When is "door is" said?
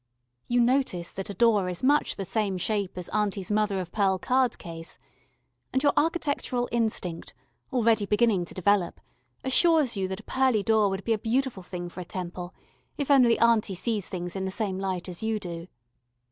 1.35-1.83